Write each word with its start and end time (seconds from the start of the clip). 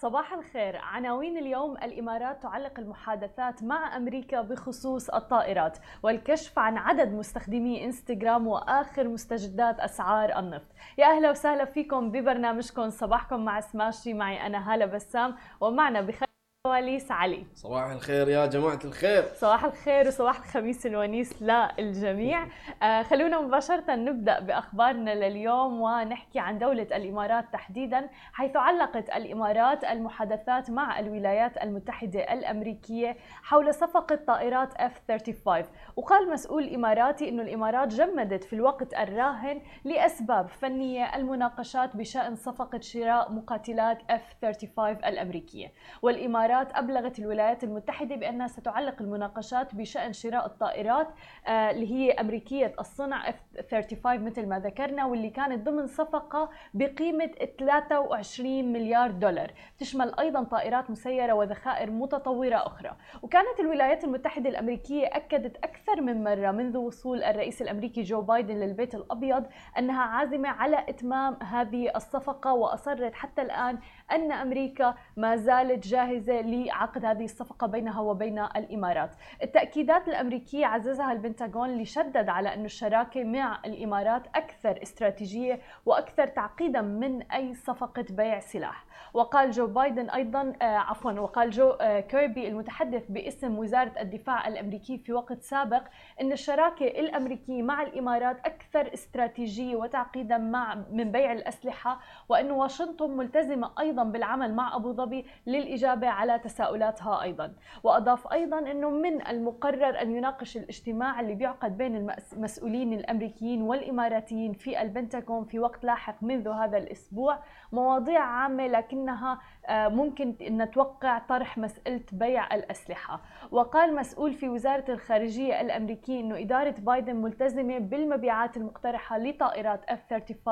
صباح 0.00 0.32
الخير. 0.32 0.76
عناوين 0.76 1.38
اليوم 1.38 1.76
الإمارات 1.76 2.42
تعلق 2.42 2.78
المحادثات 2.78 3.62
مع 3.62 3.96
أمريكا 3.96 4.40
بخصوص 4.40 5.10
الطائرات 5.10 5.78
والكشف 6.02 6.58
عن 6.58 6.76
عدد 6.76 7.12
مستخدمي 7.12 7.84
إنستغرام 7.84 8.46
وآخر 8.46 9.08
مستجدات 9.08 9.80
أسعار 9.80 10.38
النفط. 10.38 10.66
يا 10.98 11.06
أهلا 11.06 11.30
وسهلا 11.30 11.64
فيكم 11.64 12.10
ببرنامجكم. 12.10 12.90
صباحكم 12.90 13.44
مع 13.44 13.60
سماشي. 13.60 14.14
معي 14.14 14.46
أنا 14.46 14.74
هالة 14.74 14.86
بسام 14.86 15.36
ومعنا 15.60 16.00
بخير 16.00 16.27
ونيس 16.68 17.12
علي. 17.12 17.46
صباح 17.54 17.90
الخير 17.90 18.28
يا 18.28 18.46
جماعة 18.46 18.78
الخير. 18.84 19.24
صباح 19.34 19.64
الخير 19.64 20.08
وصباح 20.08 20.38
الخميس 20.38 20.86
الونيس 20.86 21.42
للجميع. 21.42 22.46
آه 22.82 23.02
خلونا 23.02 23.40
مباشرة 23.40 23.94
نبدأ 23.94 24.40
بأخبارنا 24.40 25.14
لليوم 25.14 25.80
ونحكي 25.80 26.38
عن 26.38 26.58
دولة 26.58 26.82
الإمارات 26.82 27.44
تحديدا 27.52 28.08
حيث 28.32 28.56
علقت 28.56 29.08
الإمارات 29.16 29.84
المحادثات 29.84 30.70
مع 30.70 30.98
الولايات 30.98 31.62
المتحدة 31.62 32.32
الأمريكية 32.32 33.16
حول 33.42 33.74
صفقة 33.74 34.16
طائرات 34.26 34.72
F-35 34.74 35.64
وقال 35.96 36.30
مسؤول 36.30 36.74
إماراتي 36.74 37.28
أن 37.28 37.40
الإمارات 37.40 37.88
جمدت 37.88 38.44
في 38.44 38.52
الوقت 38.52 38.94
الراهن 38.94 39.60
لأسباب 39.84 40.48
فنية 40.48 41.16
المناقشات 41.16 41.96
بشأن 41.96 42.36
صفقة 42.36 42.80
شراء 42.80 43.32
مقاتلات 43.32 43.98
F-35 44.02 44.78
الأمريكية. 44.78 45.72
والإمارات 46.02 46.47
الإمارات 46.48 46.76
أبلغت 46.76 47.18
الولايات 47.18 47.64
المتحدة 47.64 48.16
بأنها 48.16 48.46
ستعلق 48.46 49.02
المناقشات 49.02 49.74
بشأن 49.74 50.12
شراء 50.12 50.46
الطائرات 50.46 51.08
آه، 51.46 51.70
اللي 51.70 51.92
هي 51.92 52.12
أمريكية 52.12 52.74
الصنع 52.80 53.30
F-35 53.30 54.06
مثل 54.06 54.46
ما 54.46 54.58
ذكرنا 54.58 55.04
واللي 55.04 55.30
كانت 55.30 55.66
ضمن 55.66 55.86
صفقة 55.86 56.50
بقيمة 56.74 57.30
23 57.58 58.72
مليار 58.72 59.10
دولار. 59.10 59.52
تشمل 59.78 60.14
أيضا 60.20 60.42
طائرات 60.42 60.90
مسيرة 60.90 61.32
وذخائر 61.32 61.90
متطورة 61.90 62.56
أخرى. 62.56 62.96
وكانت 63.22 63.60
الولايات 63.60 64.04
المتحدة 64.04 64.48
الأمريكية 64.48 65.06
أكدت 65.06 65.56
أكثر 65.56 66.00
من 66.00 66.24
مرة 66.24 66.50
منذ 66.50 66.76
وصول 66.76 67.22
الرئيس 67.22 67.62
الأمريكي 67.62 68.02
جو 68.02 68.20
بايدن 68.20 68.54
للبيت 68.54 68.94
الأبيض 68.94 69.46
أنها 69.78 70.02
عازمة 70.02 70.48
على 70.48 70.78
إتمام 70.88 71.42
هذه 71.42 71.96
الصفقة 71.96 72.52
وأصرت 72.52 73.14
حتى 73.14 73.42
الآن 73.42 73.78
أن 74.12 74.32
أمريكا 74.32 74.94
ما 75.16 75.36
زالت 75.36 75.86
جاهزة 75.86 76.37
لعقد 76.42 77.04
هذه 77.04 77.24
الصفقة 77.24 77.66
بينها 77.66 78.00
وبين 78.00 78.38
الإمارات. 78.38 79.10
التأكيدات 79.42 80.08
الأمريكية 80.08 80.66
عززها 80.66 81.12
البنتاغون 81.12 81.70
اللي 81.70 81.84
شدد 81.84 82.28
على 82.28 82.54
أن 82.54 82.64
الشراكة 82.64 83.24
مع 83.24 83.60
الإمارات 83.64 84.22
أكثر 84.34 84.82
استراتيجية 84.82 85.60
وأكثر 85.86 86.26
تعقيدا 86.26 86.80
من 86.80 87.22
أي 87.22 87.54
صفقة 87.54 88.04
بيع 88.10 88.40
سلاح. 88.40 88.84
وقال 89.14 89.50
جو 89.50 89.66
بايدن 89.66 90.10
أيضا 90.10 90.52
آه 90.62 90.64
عفوا 90.64 91.12
وقال 91.12 91.50
جو 91.50 91.70
آه 91.70 92.00
كيربي 92.00 92.48
المتحدث 92.48 93.06
باسم 93.08 93.58
وزارة 93.58 93.92
الدفاع 94.00 94.48
الأمريكي 94.48 94.98
في 94.98 95.12
وقت 95.12 95.42
سابق 95.42 95.82
أن 96.20 96.32
الشراكة 96.32 96.86
الأمريكية 96.86 97.62
مع 97.62 97.82
الإمارات 97.82 98.46
أكثر 98.46 98.94
استراتيجية 98.94 99.76
وتعقيدا 99.76 100.38
مع 100.38 100.74
من 100.92 101.12
بيع 101.12 101.32
الأسلحة 101.32 102.00
وأن 102.28 102.50
واشنطن 102.50 103.10
ملتزمة 103.10 103.70
أيضا 103.80 104.04
بالعمل 104.04 104.54
مع 104.54 104.76
أبو 104.76 104.92
ظبي 104.92 105.26
للإجابة 105.46 106.08
على 106.08 106.27
تساؤلاتها 106.36 107.22
أيضا. 107.22 107.52
وأضاف 107.82 108.32
أيضا 108.32 108.58
أنه 108.58 108.90
من 108.90 109.26
المقرر 109.26 110.02
أن 110.02 110.16
يناقش 110.16 110.56
الاجتماع 110.56 111.20
اللي 111.20 111.34
بيعقد 111.34 111.78
بين 111.78 112.10
المسؤولين 112.32 112.92
الأمريكيين 112.92 113.62
والإماراتيين 113.62 114.52
في 114.52 114.82
البنتاغون 114.82 115.44
في 115.44 115.58
وقت 115.58 115.84
لاحق 115.84 116.22
منذ 116.22 116.48
هذا 116.48 116.78
الأسبوع. 116.78 117.38
مواضيع 117.72 118.20
عامة 118.20 118.66
لكنها 118.66 119.40
آه، 119.66 119.88
ممكن 119.88 120.34
نتوقع 120.42 121.18
طرح 121.18 121.58
مسألة 121.58 122.04
بيع 122.12 122.54
الأسلحة. 122.54 123.20
وقال 123.50 123.94
مسؤول 123.96 124.32
في 124.32 124.48
وزارة 124.48 124.84
الخارجية 124.88 125.60
الأمريكية 125.60 126.20
أنه 126.20 126.38
إدارة 126.40 126.74
بايدن 126.78 127.16
ملتزمة 127.16 127.78
بالمبيعات 127.78 128.56
المقترحة 128.56 129.18
لطائرات 129.18 129.90
F-35 129.90 130.48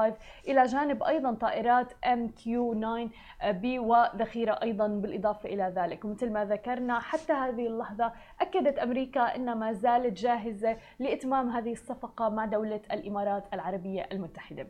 إلى 0.48 0.64
جانب 0.64 1.02
أيضا 1.02 1.34
طائرات 1.34 1.92
MQ-9 1.92 3.10
B 3.42 3.64
وذخيرة 3.64 4.58
أيضا 4.62 4.88
بالإضافة 4.88 5.48
إلى 5.48 5.65
ذلك. 5.68 6.04
ومثل 6.04 6.32
ما 6.32 6.44
ذكرنا 6.44 7.00
حتى 7.00 7.32
هذه 7.32 7.66
اللحظة 7.66 8.12
أكدت 8.40 8.78
أمريكا 8.78 9.20
أنها 9.20 9.54
ما 9.54 9.72
زالت 9.72 10.18
جاهزة 10.18 10.76
لإتمام 10.98 11.50
هذه 11.50 11.72
الصفقة 11.72 12.28
مع 12.28 12.44
دولة 12.44 12.80
الإمارات 12.92 13.44
العربية 13.54 14.08
المتحدة. 14.12 14.66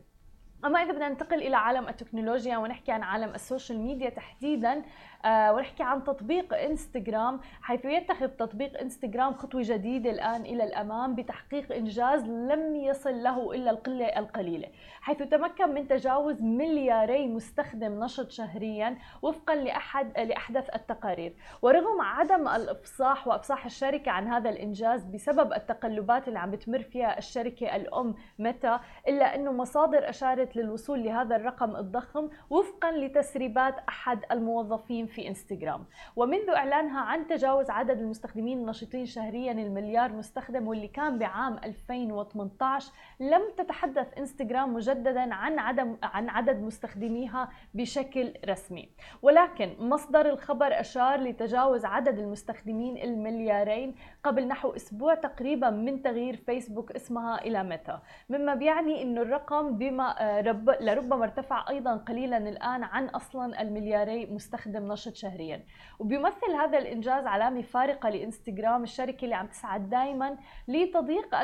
أما 0.64 0.82
إذا 0.82 0.92
بدنا 0.92 1.08
ننتقل 1.08 1.36
إلى 1.42 1.56
عالم 1.56 1.88
التكنولوجيا 1.88 2.58
ونحكي 2.58 2.92
عن 2.92 3.02
عالم 3.02 3.34
ال 3.34 3.41
social 3.41 3.78
media 3.78 4.10
تحديدا 4.10 4.82
آه 5.24 5.52
ونحكي 5.52 5.82
عن 5.82 6.04
تطبيق 6.04 6.54
إنستغرام. 6.54 7.40
حيث 7.62 7.84
يتخذ 7.84 8.28
تطبيق 8.28 8.80
إنستغرام 8.80 9.34
خطوة 9.34 9.62
جديدة 9.64 10.10
الآن 10.10 10.40
إلى 10.40 10.64
الأمام 10.64 11.14
بتحقيق 11.14 11.72
إنجاز 11.72 12.24
لم 12.24 12.76
يصل 12.76 13.22
له 13.22 13.52
إلا 13.52 13.70
القلة 13.70 14.06
القليلة. 14.06 14.68
حيث 15.00 15.22
تمكن 15.22 15.74
من 15.74 15.88
تجاوز 15.88 16.42
ملياري 16.42 17.26
مستخدم 17.26 18.04
نشط 18.04 18.30
شهريا 18.30 18.98
وفقا 19.22 19.54
لاحد 19.54 20.18
لأحدث 20.18 20.74
التقارير. 20.74 21.34
ورغم 21.62 22.00
عدم 22.00 22.48
الإفصاح 22.48 23.28
وإفصاح 23.28 23.64
الشركة 23.64 24.10
عن 24.10 24.28
هذا 24.28 24.50
الإنجاز 24.50 25.04
بسبب 25.04 25.52
التقلبات 25.52 26.28
اللي 26.28 26.38
عم 26.38 26.50
بتمر 26.50 26.82
فيها 26.82 27.18
الشركة 27.18 27.76
الأم 27.76 28.14
ميتا 28.38 28.78
إلا 29.08 29.34
أنه 29.34 29.52
مصادر 29.52 30.08
أشارت 30.08 30.45
للوصول 30.54 31.04
لهذا 31.04 31.36
الرقم 31.36 31.76
الضخم 31.76 32.28
وفقا 32.50 32.92
لتسريبات 32.92 33.74
أحد 33.88 34.20
الموظفين 34.32 35.06
في 35.06 35.28
إنستغرام. 35.28 35.84
ومنذ 36.16 36.50
إعلانها 36.50 37.00
عن 37.00 37.26
تجاوز 37.26 37.70
عدد 37.70 37.98
المستخدمين 37.98 38.58
النشطين 38.58 39.06
شهريا 39.06 39.52
المليار 39.52 40.12
مستخدم 40.12 40.68
واللي 40.68 40.88
كان 40.88 41.18
بعام 41.18 41.58
2018 41.64 42.92
لم 43.20 43.42
تتحدث 43.56 44.18
إنستغرام 44.18 44.74
مجددا 44.74 45.34
عن 45.34 45.58
عدم 45.58 45.96
عن 46.02 46.28
عدد 46.28 46.62
مستخدميها 46.62 47.48
بشكل 47.74 48.32
رسمي. 48.48 48.88
ولكن 49.22 49.74
مصدر 49.78 50.28
الخبر 50.30 50.80
أشار 50.80 51.20
لتجاوز 51.20 51.84
عدد 51.84 52.18
المستخدمين 52.18 52.96
المليارين 52.96 53.94
قبل 54.24 54.48
نحو 54.48 54.70
أسبوع 54.70 55.14
تقريبا 55.14 55.70
من 55.70 56.02
تغيير 56.02 56.36
فيسبوك 56.36 56.92
اسمها 56.92 57.40
إلى 57.44 57.64
ميتا. 57.64 58.02
مما 58.28 58.54
بيعني 58.54 59.02
إنه 59.02 59.22
الرقم 59.22 59.78
بما 59.78 60.22
آه، 60.22 60.35
رب 60.40 60.70
لربما 60.80 61.24
ارتفع 61.24 61.64
أيضا 61.68 61.96
قليلا 61.96 62.36
الآن 62.36 62.84
عن 62.84 63.08
أصلا 63.08 63.62
الملياري 63.62 64.26
مستخدم 64.26 64.92
نشط 64.92 65.14
شهريا. 65.14 65.64
وبيمثل 65.98 66.50
هذا 66.60 66.78
الإنجاز 66.78 67.26
علامة 67.26 67.62
فارقة 67.62 68.08
لإنستغرام 68.08 68.82
الشركة 68.82 69.24
اللي 69.24 69.34
عم 69.34 69.46
تسعى 69.46 69.78
دائما 69.78 70.36
لتضييق 70.68 71.34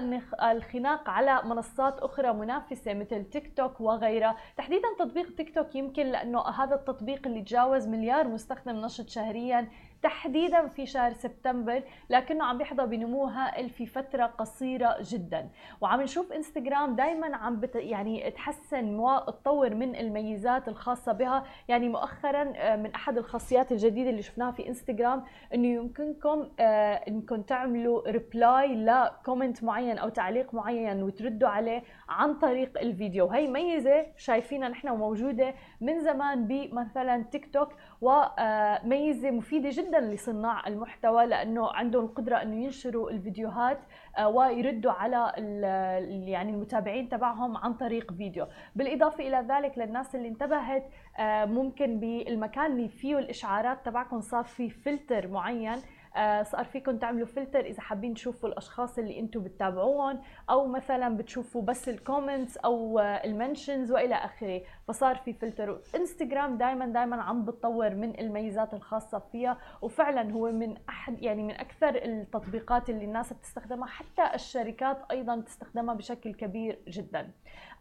الخناق 0.45 1.11
على 1.11 1.43
منصات 1.45 1.99
أخرى 1.99 2.33
منافسة 2.33 2.95
مثل 2.95 3.25
تيك 3.25 3.57
توك 3.57 3.81
وغيرها. 3.81 4.37
تحديدا 4.57 4.89
تطبيق 4.99 5.35
تيك 5.35 5.55
توك 5.55 5.75
يمكن 5.75 6.07
لأنه 6.07 6.49
هذا 6.49 6.75
التطبيق 6.75 7.27
اللي 7.27 7.43
تجاوز 7.43 7.89
مليار 7.89 8.29
مستخدم 8.29 8.77
نشط 8.77 9.09
شهريا 9.09 9.69
تحديدا 10.03 10.69
في 10.69 10.87
شهر 10.87 11.13
سبتمبر 11.13 11.83
لكنه 12.11 12.45
عم 12.45 12.59
بيحظى 12.59 12.87
بنمو 12.87 13.25
هائل 13.25 13.71
في 13.71 13.87
فترة 13.87 14.27
قصيرة 14.27 14.97
جدا. 15.01 15.49
وعم 15.81 16.03
نشوف 16.03 16.33
إنستغرام 16.33 16.97
دائما 16.97 17.37
عم 17.37 17.61
بت 17.61 17.75
يعني 17.77 18.31
تحسن 18.31 18.99
وتطور 18.99 19.75
من 19.75 19.97
الميزات 19.97 20.69
الخاصة 20.69 21.13
بها. 21.13 21.45
يعني 21.69 21.89
مؤخرا 21.89 22.53
آه، 22.57 22.77
من 22.77 22.95
أحد 22.95 23.19
الخاصيات 23.19 23.73
الجديدة 23.73 24.11
اللي 24.11 24.23
شفناها 24.23 24.51
في 24.51 24.69
إنستغرام 24.69 25.25
إنه 25.55 25.69
يمكنكم 25.69 26.49
آه، 26.61 26.95
إنكم 26.95 27.43
تعملوا 27.43 28.11
reply 28.11 28.75
ل 28.85 28.95
comment 28.95 29.65
معين 29.65 29.99
أو 29.99 30.09
تعليق 30.09 30.55
معين 30.55 31.03
وتردوا 31.03 31.49
عليه 31.49 31.83
عن 32.09 32.35
طريق 32.39 32.81
الفيديو. 32.81 33.27
هي 33.27 33.47
ميزة 33.49 34.07
شايفينها 34.17 34.69
نحن 34.69 34.89
وموجودة 34.89 35.55
من 35.81 36.01
زمان 36.01 36.47
بمثلا 36.47 37.23
تيك 37.23 37.53
توك 37.53 37.73
وميزه 38.03 39.31
مفيدة 39.31 39.71
جدا 39.73 40.01
لصناع 40.01 40.67
المحتوى 40.67 41.27
لأنه 41.27 41.73
عندهم 41.73 42.05
القدره 42.05 42.37
إنه 42.37 42.65
ينشروا 42.65 43.11
الفيديوهات 43.11 43.79
آه، 44.19 44.29
ويردوا 44.29 44.93
على 44.93 45.33
يعني 46.27 46.53
المتابعين 46.53 47.09
تبعهم 47.09 47.57
عن 47.57 47.75
طريق 47.75 48.13
فيديو. 48.13 48.47
بالإضافة 48.77 49.29
إلى 49.29 49.47
ذلك 49.49 49.79
للناس 49.79 50.15
اللي 50.15 50.29
انتبهت 50.29 50.85
آه، 51.19 51.45
ممكن 51.45 52.01
بالمكان 52.01 52.73
اللي 52.73 52.89
فيه 52.89 53.19
الإشعارات 53.19 53.87
تبعكم 53.87 54.21
صار 54.21 54.45
في 54.45 54.71
فلتر 54.71 55.29
معين 55.29 55.79
آه، 55.79 55.83
صار 56.43 56.65
فيكم 56.65 56.99
تعملوا 56.99 57.27
فلتر 57.27 57.61
إذا 57.61 57.81
حابين 57.81 58.15
تشوفوا 58.15 58.49
الأشخاص 58.49 58.99
اللي 58.99 59.21
أنتم 59.21 59.41
بتتابعوهم 59.41 60.21
أو 60.51 60.67
مثلا 60.67 61.17
بتشوفوا 61.17 61.63
بس 61.63 61.89
ال 61.89 61.96
comments 61.96 62.57
أو 62.57 63.01
ال 63.01 63.11
mentions 63.11 63.93
وإلى 63.93 64.15
آخره. 64.15 64.63
فصار 64.89 65.17
في 65.17 65.33
فلتر. 65.33 65.81
انستغرام 65.97 66.59
دائما 66.59 66.87
دائما 66.87 67.23
عم 67.23 67.45
بتطور 67.45 67.95
من 67.95 68.21
الميزات 68.21 68.75
الخاصة 68.75 69.19
فيها. 69.19 69.59
وفعلا 69.83 70.33
هو 70.33 70.53
من 70.53 70.77
أحد 70.89 71.23
يعني 71.23 71.43
من 71.43 71.55
أكثر 71.55 71.95
التطبيقات 71.95 72.91
اللي 72.91 73.05
الناس 73.05 73.33
بتستخدمها. 73.33 73.89
حتى 73.89 74.35
الشركات 74.35 74.99
أيضا 75.11 75.41
تستخدمها 75.41 75.95
بشكل 75.95 76.35
كبير 76.35 76.79
جدا. 76.89 77.31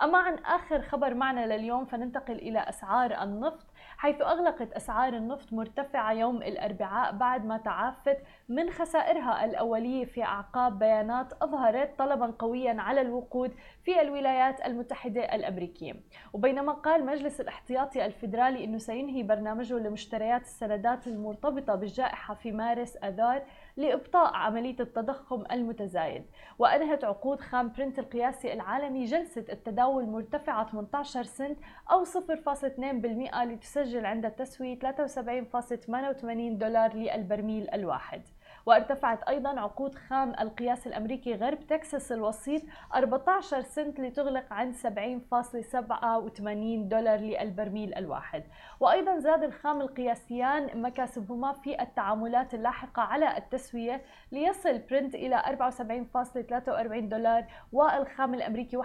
أما 0.01 0.17
عن 0.17 0.33
آخر 0.33 0.81
خبر 0.81 1.13
معنا 1.13 1.57
لليوم 1.57 1.85
فننتقل 1.85 2.35
إلى 2.35 2.59
أسعار 2.59 3.23
النفط. 3.23 3.67
حيث 4.01 4.21
أغلقت 4.21 4.71
أسعار 4.73 5.13
النفط 5.13 5.53
مرتفعة 5.53 6.13
يوم 6.13 6.37
الأربعاء 6.37 7.11
بعد 7.11 7.45
ما 7.45 7.57
تعافت 7.57 8.17
من 8.49 8.69
خسائرها 8.69 9.45
الأولية 9.45 10.05
في 10.05 10.23
أعقاب 10.23 10.79
بيانات 10.79 11.33
أظهرت 11.33 11.99
طلبا 11.99 12.33
قويا 12.39 12.81
على 12.81 13.01
الوقود 13.01 13.51
في 13.83 14.01
الولايات 14.01 14.65
المتحدة 14.65 15.35
الأمريكية. 15.35 15.93
وبينما 16.33 16.73
قال 16.73 17.05
مجلس 17.05 17.41
الاحتياطي 17.41 18.05
الفيدرالي 18.05 18.63
أنه 18.63 18.77
سينهي 18.77 19.23
برنامجه 19.23 19.73
لمشتريات 19.73 20.41
السندات 20.41 21.07
المرتبطة 21.07 21.75
بالجائحة 21.75 22.33
في 22.33 22.51
مارس 22.51 22.97
أذار 22.97 23.41
لإبطاء 23.77 24.33
عملية 24.33 24.79
التضخم 24.79 25.43
المتزايد. 25.51 26.25
وأنهت 26.59 27.03
عقود 27.03 27.39
خام 27.39 27.71
برنت 27.77 27.99
القياسي 27.99 28.53
العالمي 28.53 29.05
جلسة 29.05 29.45
التداول 29.49 30.05
مرتفعة 30.05 30.71
18 30.71 31.23
سنت 31.23 31.57
أو 31.91 32.05
0.2% 32.05 33.43
لتسجل 33.43 34.05
عند 34.05 34.25
التسوية 34.25 34.79
73.88 34.79 36.57
دولار 36.57 36.93
للبرميل 36.93 37.69
الواحد. 37.69 38.21
وارتفعت 38.65 39.23
أيضا 39.23 39.59
عقود 39.59 39.95
خام 39.95 40.33
القياس 40.39 40.87
الأمريكي 40.87 41.35
غرب 41.35 41.59
تكساس 41.67 42.11
الوسيط 42.11 42.61
14 42.95 43.61
سنت 43.61 43.99
لتغلق 43.99 44.53
عن 44.53 44.73
70.87 44.73 46.89
دولار 46.89 47.19
للبرميل 47.19 47.93
الواحد. 47.95 48.43
وأيضا 48.79 49.19
زاد 49.19 49.43
الخام 49.43 49.81
القياسيان 49.81 50.81
مكاسبهما 50.81 51.53
في 51.53 51.81
التعاملات 51.81 52.53
اللاحقة 52.53 53.01
على 53.01 53.37
التسوية 53.37 54.01
ليصل 54.31 54.79
برنت 54.79 55.15
إلى 55.15 55.37
74.43 55.37 57.09
دولار 57.09 57.45
والخام 57.71 58.33
الأمريكي 58.33 58.77
71.53 58.77 58.83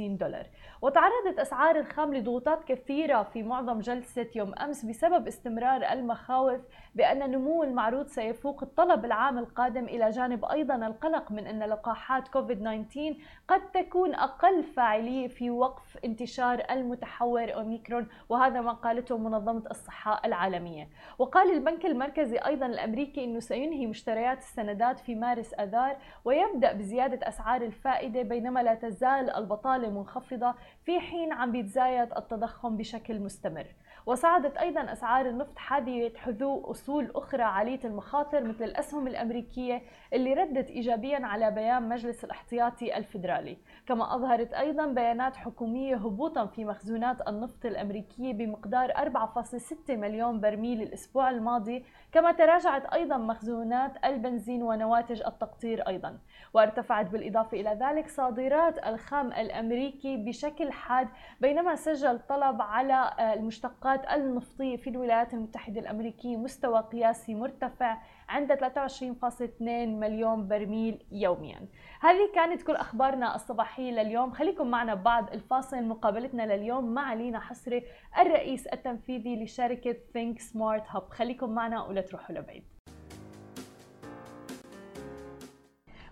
دولار. 0.00 0.46
وتعرضت 0.82 1.38
أسعار 1.38 1.76
الخام 1.76 2.14
لضغوطات 2.14 2.64
كثيرة 2.64 3.22
في 3.22 3.42
معظم 3.42 3.78
جلسة 3.78 4.26
يوم 4.34 4.54
أمس 4.54 4.84
بسبب 4.84 5.26
استمرار 5.26 5.92
المخاوف 5.92 6.60
بأن 6.94 7.30
نمو 7.30 7.62
المعروض 7.62 8.06
سيفوق 8.12 8.62
الطلب 8.62 9.04
العام 9.04 9.38
القادم 9.38 9.84
إلى 9.84 10.10
جانب 10.10 10.44
أيضا 10.44 10.74
القلق 10.74 11.32
من 11.32 11.46
أن 11.46 11.62
لقاحات 11.62 12.28
كوفيد 12.28 12.58
19 12.58 13.16
قد 13.48 13.70
تكون 13.70 14.14
أقل 14.14 14.64
فاعلية 14.64 15.28
في 15.28 15.50
وقف 15.50 15.98
انتشار 16.04 16.62
المتحور 16.70 17.54
أوميكرون 17.54 18.08
وهذا 18.28 18.60
ما 18.60 18.72
قالته 18.72 19.18
منظمة 19.18 19.62
الصحة 19.70 20.20
العالمية. 20.24 20.88
وقال 21.18 21.52
البنك 21.52 21.86
المركزي 21.86 22.36
أيضا 22.38 22.66
الأمريكي 22.66 23.24
أنه 23.24 23.40
سينهي 23.40 23.86
مشتريات 23.86 24.38
السندات 24.38 24.98
في 24.98 25.14
مارس 25.14 25.54
أذار 25.54 25.96
ويبدأ 26.24 26.72
بزيادة 26.72 27.28
أسعار 27.28 27.62
الفائدة 27.62 28.22
بينما 28.22 28.62
لا 28.62 28.74
تزال 28.74 29.30
البطالة 29.30 29.90
منخفضة 29.90 30.54
في 30.84 31.00
حين 31.00 31.32
عم 31.32 31.52
بيتزايد 31.52 32.12
التضخم 32.16 32.76
بشكل 32.76 33.20
مستمر. 33.20 33.66
وصعدت 34.06 34.56
أيضا 34.56 34.92
أسعار 34.92 35.26
النفط 35.26 35.58
حادية 35.58 36.12
حذو 36.16 36.70
أصول 36.70 37.10
أخرى 37.14 37.42
عالية 37.42 37.80
المخاطر 37.84 38.44
مثل 38.44 38.64
الأسهم 38.64 39.06
الأمريكية 39.06 39.82
اللي 40.12 40.34
ردت 40.34 40.70
إيجابيا 40.70 41.26
على 41.26 41.50
بيان 41.50 41.88
مجلس 41.88 42.24
الاحتياطي 42.24 42.96
الفيدرالي. 42.96 43.58
كما 43.86 44.14
أظهرت 44.14 44.52
أيضا 44.52 44.86
بيانات 44.86 45.36
حكومية 45.36 45.96
هبوطا 45.96 46.46
في 46.46 46.64
مخزونات 46.64 47.28
النفط 47.28 47.66
الأمريكية 47.66 48.32
بمقدار 48.32 48.92
4.6 48.92 49.90
مليون 49.90 50.40
برميل 50.40 50.82
الأسبوع 50.82 51.30
الماضي 51.30 51.84
كما 52.12 52.32
تراجعت 52.32 52.86
أيضا 52.86 53.16
مخزونات 53.16 53.92
البنزين 54.04 54.62
ونواتج 54.62 55.22
التقطير 55.26 55.88
أيضا. 55.88 56.18
وارتفعت 56.54 57.06
بالإضافة 57.06 57.60
إلى 57.60 57.78
ذلك 57.80 58.08
صادرات 58.08 58.86
الخام 58.86 59.32
الأمريكي 59.32 60.16
بشكل 60.16 60.72
حاد 60.72 61.08
بينما 61.40 61.76
سجل 61.76 62.18
طلب 62.28 62.62
على 62.62 63.10
المشتقات 63.34 63.81
النفطية 63.86 64.76
في 64.76 64.90
الولايات 64.90 65.34
المتحدة 65.34 65.80
الأمريكية 65.80 66.36
مستوى 66.36 66.80
قياسي 66.80 67.34
مرتفع 67.34 67.98
عند 68.28 68.52
23.2 68.52 69.62
مليون 69.88 70.48
برميل 70.48 71.04
يوميا. 71.12 71.68
هذه 72.00 72.30
كانت 72.34 72.62
كل 72.62 72.76
أخبارنا 72.76 73.34
الصباحية 73.34 73.90
لليوم. 73.90 74.30
خليكم 74.30 74.66
معنا 74.66 74.94
بعد 74.94 75.32
الفاصل. 75.32 75.84
مقابلتنا 75.84 76.56
لليوم 76.56 76.94
مع 76.94 77.14
لينا 77.14 77.40
حسري 77.40 77.82
الرئيس 78.18 78.66
التنفيذي 78.66 79.44
لشركة 79.44 79.92
Think 79.92 80.38
Smart 80.38 80.94
Hub. 80.94 81.10
خليكم 81.10 81.50
معنا 81.50 81.84
ولا 81.84 82.00
تروحوا 82.00 82.34
لبعيد. 82.34 82.64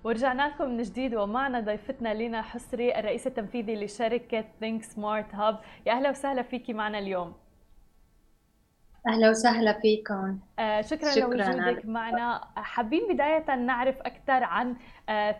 ورجعنا 0.05 0.49
لكم 0.49 0.64
من 0.64 0.82
جديد 0.82 1.14
ومعنا 1.14 1.61
ضيفتنا 1.61 2.14
لينا 2.14 2.43
حسري 2.43 2.99
الرئيس 2.99 3.26
التنفيذي 3.26 3.84
لشركة 3.84 4.43
Think 4.43 4.82
Smart 4.82 5.37
Hub. 5.37 5.55
يا 5.87 5.93
أهلا 5.93 6.11
وسهلا 6.11 6.43
فيكي 6.43 6.73
معنا 6.73 6.99
اليوم. 6.99 7.34
أهلا 9.10 9.30
وسهلا 9.30 9.80
فيكم. 9.80 10.38
آه 10.58 10.80
شكرا, 10.80 11.10
شكرا 11.10 11.52
لوجودك 11.52 11.86
معنا. 11.86 12.40
حابين 12.56 13.14
بداية 13.14 13.54
نعرف 13.54 13.96
أكثر 14.00 14.44
عن 14.44 14.76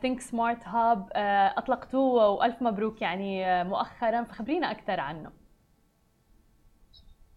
Think 0.03 0.21
Smart 0.21 0.69
Hub 0.69 1.09
أطلقتوه 1.57 2.29
وألف 2.29 2.63
مبروك 2.63 3.03
يعني 3.03 3.47
آه 3.47 3.63
مؤخرا 3.63 4.25
فخبرينا 4.25 4.71
أكثر 4.71 5.01
عنه. 5.01 5.31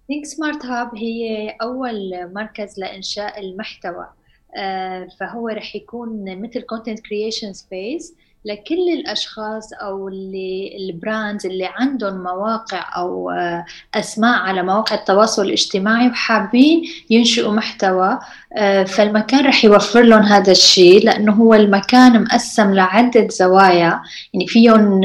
Think 0.07 0.25
Smart 0.25 0.65
Hub 0.65 0.95
هي 0.95 1.50
أول 1.62 2.33
مركز 2.33 2.79
لإنشاء 2.79 3.39
المحتوى. 3.39 4.09
آه 4.57 5.07
فهو 5.19 5.47
رح 5.47 5.75
يكون 5.75 6.41
مثل 6.41 6.62
content 6.62 7.00
creation 7.00 7.54
space 7.54 8.15
لكل 8.45 8.90
الأشخاص 8.94 9.74
أو 9.74 10.07
اللي 10.07 10.78
ال 10.80 10.89
brands 10.89 11.45
اللي 11.45 11.69
عندهم 11.75 12.24
مواقع 12.24 12.98
أو 12.98 13.31
أسماء 13.95 14.40
على 14.40 14.63
مواقع 14.63 14.95
التواصل 14.95 15.45
الاجتماعي 15.45 16.07
وحابين 16.07 16.84
ينشئوا 17.10 17.54
محتوى 17.54 18.19
فالمكان 18.88 19.45
رح 19.45 19.66
يوفر 19.66 20.01
لهم 20.01 20.22
هذا 20.22 20.51
الشيء 20.51 21.06
لأنه 21.06 21.34
هو 21.34 21.54
المكان 21.54 22.24
مقسم 22.24 22.74
لعدة 22.74 23.28
زوايا. 23.28 24.01
يعني 24.34 24.48
فيهم 24.48 25.01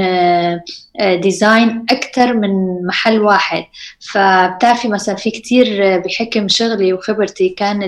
ديزاين 1.22 1.86
أكثر 1.90 2.34
من 2.34 2.82
محل 2.86 3.20
واحد. 3.20 3.64
فبتعرفي 4.12 4.88
مثلا 4.88 5.14
في 5.14 5.30
كتير 5.30 5.98
بحكم 5.98 6.48
شغلي 6.48 6.92
وخبرتي 6.92 7.48
كان 7.48 7.78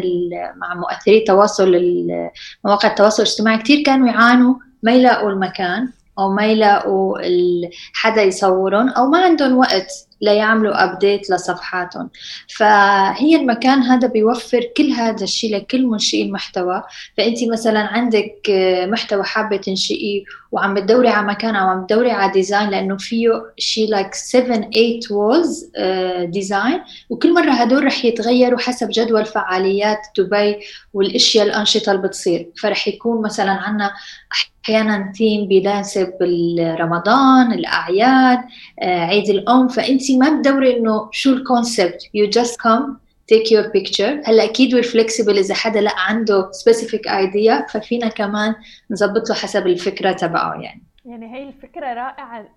مع 0.56 0.74
مؤثري 0.74 1.18
التواصل 1.18 1.82
مواقع 2.64 2.88
التواصل 2.88 3.22
الاجتماعي 3.22 3.58
كتير 3.58 3.82
كانوا 3.82 4.08
يعانوا 4.08 4.54
ما 4.82 4.92
يلاقوا 4.92 5.30
المكان 5.30 5.92
أو 6.18 6.28
ما 6.28 6.46
يلاقوا 6.46 7.18
حدا 7.92 8.22
يصورهم 8.22 8.88
أو 8.88 9.06
ما 9.06 9.24
عندهم 9.24 9.58
وقت. 9.58 10.09
ليعملوا 10.20 10.84
update 10.84 11.30
لصفحاتهم. 11.30 12.10
فهي 12.56 13.36
المكان 13.36 13.82
هذا 13.82 14.08
بيوفر 14.08 14.60
كل 14.76 14.90
هذا 14.90 15.24
الشيء 15.24 15.56
لكل 15.56 15.86
منشئي 15.86 16.22
المحتوى. 16.22 16.82
فانت 17.16 17.44
مثلا 17.52 17.80
عندك 17.80 18.50
محتوى 18.88 19.24
حابة 19.24 19.56
تنشئيه 19.56 20.22
وعم 20.52 20.74
بتدوري 20.74 21.08
على 21.08 21.26
مكان 21.26 21.56
أو 21.56 21.68
عم 21.68 21.86
تدوري 21.86 22.10
على 22.10 22.32
design 22.32 22.70
لأنه 22.70 22.96
فيه 22.96 23.28
شيء 23.58 23.88
like 23.90 24.14
7 24.14 24.44
8 24.44 25.00
walls 25.10 25.70
design 26.24 26.80
وكل 27.10 27.34
مرة 27.34 27.50
هدول 27.50 27.84
رح 27.84 28.04
يتغيروا 28.04 28.58
حسب 28.58 28.88
جدول 28.90 29.24
فعاليات 29.24 29.98
دبي 30.18 30.56
والأشياء 30.94 31.46
الأنشطة 31.46 31.92
اللي 31.92 32.02
بتصير. 32.02 32.50
فرح 32.62 32.88
يكون 32.88 33.22
مثلا 33.22 33.50
عندنا 33.50 33.90
أحيانا 34.32 35.12
ثيم 35.16 35.48
بيناسب 35.48 36.12
رمضان 36.80 37.52
الأعياد 37.52 38.38
عيد 38.82 39.28
الأم. 39.28 39.68
فانت 39.68 40.09
ما 40.18 40.38
بتدوري 40.38 40.76
انه 40.76 41.08
شو 41.12 41.32
ال 41.32 41.41
concept 41.41 42.02
you 42.14 42.30
just 42.30 42.60
come 42.60 42.96
take 43.26 43.52
your 43.52 43.66
picture 43.66 44.20
هلا 44.24 44.44
أكيد 44.44 44.74
we're 44.74 44.82
flexible 44.82 45.38
إذا 45.38 45.54
حدا 45.54 45.80
لأ 45.80 45.98
عنده 45.98 46.52
specific 46.52 47.08
idea 47.08 47.66
ففينا 47.70 48.08
كمان 48.08 48.54
نظبط 48.90 49.28
له 49.28 49.34
حسب 49.34 49.66
الفكرة 49.66 50.12
تبعه 50.12 50.60
يعني. 50.60 50.89
يعني 51.10 51.34
هي 51.34 51.42
الفكرة 51.48 51.94
رائعة 51.94 52.48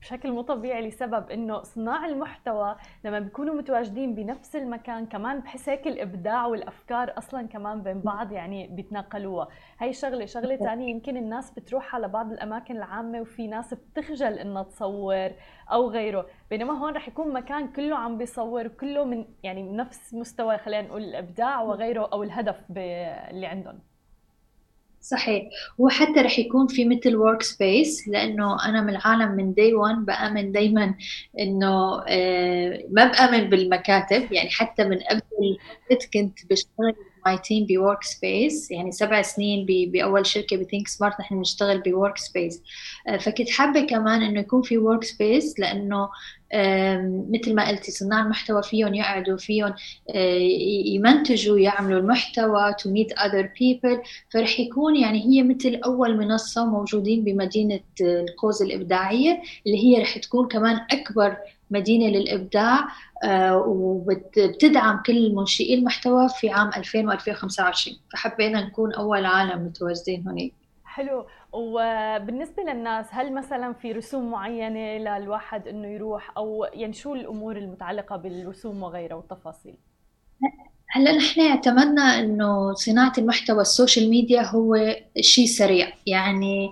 بشكل 0.00 0.32
مو 0.32 0.42
طبيعي 0.42 0.88
لسبب 0.88 1.30
إنه 1.30 1.62
صناع 1.62 2.06
المحتوى 2.06 2.76
لما 3.04 3.18
بيكونوا 3.18 3.54
متواجدين 3.54 4.14
بنفس 4.14 4.56
المكان 4.56 5.06
كمان 5.06 5.40
بحس 5.40 5.68
هيك 5.68 5.86
الإبداع 5.86 6.46
والأفكار 6.46 7.18
أصلا 7.18 7.46
كمان 7.46 7.82
بين 7.82 8.00
بعض 8.00 8.32
يعني 8.32 8.68
بيتناقلوها، 8.68 9.48
هي 9.78 9.92
شغلة، 9.92 10.26
شغلة 10.26 10.56
ثانية 10.56 10.90
يمكن 10.90 11.16
الناس 11.16 11.50
بتروح 11.50 11.94
على 11.94 12.08
بعض 12.08 12.32
الأماكن 12.32 12.76
العامة 12.76 13.20
وفي 13.20 13.46
ناس 13.46 13.74
بتخجل 13.74 14.32
إنها 14.32 14.62
تصور 14.62 15.30
أو 15.72 15.90
غيره، 15.90 16.26
بينما 16.50 16.72
هون 16.78 16.92
رح 16.92 17.08
يكون 17.08 17.32
مكان 17.32 17.68
كله 17.68 17.96
عم 17.96 18.18
بيصور 18.18 18.68
كله 18.68 19.04
من 19.04 19.24
يعني 19.42 19.62
نفس 19.72 20.14
مستوى 20.14 20.58
خلينا 20.58 20.88
نقول 20.88 21.02
الإبداع 21.02 21.62
وغيره 21.62 22.08
أو 22.12 22.22
الهدف 22.22 22.64
اللي 22.70 23.46
عندهم. 23.46 23.89
صحيح. 25.00 25.42
هو 25.80 25.88
حتى 25.88 26.20
رح 26.20 26.38
يكون 26.38 26.66
في 26.66 26.84
مثل 26.84 27.16
workspace 27.16 28.08
لأنه 28.08 28.64
أنا 28.68 28.80
من 28.82 28.90
العالم 28.90 29.30
من 29.32 29.54
day 29.54 29.74
1 29.74 29.96
بأمن 30.06 30.52
دائما 30.52 30.94
إنه 31.38 32.02
آه، 32.08 32.84
ما 32.90 33.04
بأمن 33.04 33.50
بالمكاتب. 33.50 34.32
يعني 34.32 34.50
حتى 34.50 34.84
من 34.84 34.98
قبل 34.98 35.20
كنت 36.14 36.38
بشتغل 36.50 36.94
my 37.26 37.38
team 37.38 37.66
ب 37.66 38.02
workspace 38.02 38.70
يعني 38.70 38.92
سبع 38.92 39.22
سنين 39.22 39.66
بأول 39.66 40.26
شركة 40.26 40.56
ب 40.56 40.61
Think 40.61 40.88
Smart 40.88 41.20
نحن 41.20 41.36
بنشتغل 41.36 41.80
ب 41.82 42.18
workspace 42.18 42.62
فكنت 43.20 43.50
حابة 43.50 43.80
كمان 43.80 44.22
إنه 44.22 44.40
يكون 44.40 44.62
في 44.62 44.78
workspace 44.78 45.60
لأنه 45.60 46.08
مثل 47.30 47.54
ما 47.54 47.68
قلتي 47.68 47.92
صناع 47.92 48.22
المحتوى 48.22 48.62
فيهم 48.62 48.94
يقعدوا 48.94 49.36
فيهم 49.36 49.74
آه، 50.14 50.38
يمنتجوا 50.86 51.58
يعملوا 51.58 52.00
المحتوى 52.00 52.72
to 52.72 52.86
meet 52.86 53.14
other 53.18 53.44
people. 53.44 53.98
فرح 54.30 54.60
يكون 54.60 54.96
يعني 54.96 55.24
هي 55.24 55.42
مثل 55.42 55.80
أول 55.84 56.16
منصة 56.16 56.66
موجودين 56.66 57.24
بمدينة 57.24 57.80
القوز 58.00 58.62
الإبداعية 58.62 59.42
اللي 59.66 59.84
هي 59.84 60.02
رح 60.02 60.18
تكون 60.18 60.48
كمان 60.48 60.86
أكبر 60.90 61.36
مدينة 61.70 62.06
للإبداع 62.06 62.88
آه، 63.24 63.56
وبتدعم 63.56 65.02
كل 65.06 65.34
منشئي 65.34 65.74
المحتوى 65.74 66.28
في 66.28 66.50
عام 66.50 66.70
2000 66.76 67.16
و2025 67.16 67.92
فحبينا 68.12 68.60
نكون 68.66 68.94
أول 68.94 69.24
عالم 69.24 69.64
متواجدين 69.64 70.28
هناك 70.28 70.52
حلو. 70.84 71.26
وبالنسبة 71.52 72.62
للناس 72.62 73.06
هل 73.10 73.34
مثلا 73.34 73.72
في 73.72 73.92
رسوم 73.92 74.30
معينة 74.30 74.98
للواحد 74.98 75.68
إنه 75.68 75.88
يروح 75.88 76.36
أو 76.36 76.66
يعني 76.72 76.92
شو 76.92 77.14
الأمور 77.14 77.56
المتعلقة 77.56 78.16
بالرسوم 78.16 78.82
وغيرها 78.82 79.14
والتفاصيل؟ 79.14 79.76
هلأ 80.92 81.16
نحن 81.16 81.40
اعتمدنا 81.40 82.02
إنه 82.02 82.74
صناعة 82.74 83.12
المحتوى 83.18 83.60
السوشيال 83.60 84.10
ميديا 84.10 84.42
هو 84.42 84.96
شيء 85.20 85.46
سريع 85.46 85.92
يعني 86.06 86.70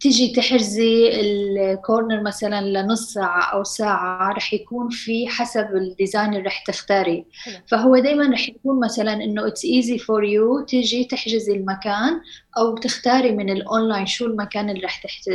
تيجي 0.00 0.32
تحجزي 0.36 1.20
ال 1.20 1.35
corner 1.35 2.22
مثلا 2.22 2.60
لنص 2.60 3.12
ساعة 3.12 3.52
أو 3.52 3.64
ساعة 3.64 4.32
رح 4.32 4.54
يكون 4.54 4.88
في 4.88 5.28
حسب 5.28 5.66
ال 5.76 5.83
design 5.83 6.28
اللي 6.28 6.46
رح 6.46 6.64
تختاري. 6.66 7.24
فهو 7.66 7.98
دايما 7.98 8.30
رح 8.32 8.48
يكون 8.48 8.80
مثلا 8.84 9.12
إنه 9.12 9.48
it's 9.48 9.82
easy 9.82 9.98
for 9.98 10.22
you 10.22 10.64
تيجي 10.66 11.04
تحجزي 11.04 11.52
المكان 11.52 12.20
أو 12.58 12.74
تختاري 12.76 13.32
من 13.32 13.50
الأونلاين 13.50 14.06
شو 14.06 14.26
المكان 14.26 14.70
اللي 14.70 14.84
رح 14.84 15.02
تحت... 15.02 15.30